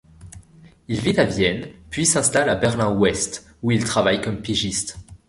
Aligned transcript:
Il 0.87 0.99
vit 0.99 1.19
à 1.19 1.25
Vienne, 1.25 1.67
puis 1.91 2.07
s'installe 2.07 2.49
à 2.49 2.55
Berlin-Ouest 2.55 3.45
où 3.61 3.69
il 3.69 3.83
travaille 3.83 4.19
comme 4.19 4.41
pigiste. 4.41 4.97